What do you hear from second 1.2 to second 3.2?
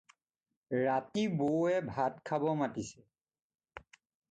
বৌৱে ভাত খাব মাতিলে।